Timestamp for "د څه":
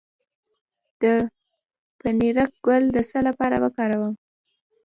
2.95-3.19